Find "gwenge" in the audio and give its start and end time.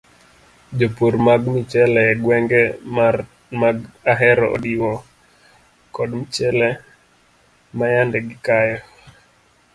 2.23-2.61